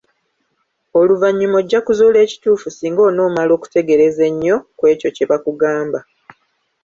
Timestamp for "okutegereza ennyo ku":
3.57-4.83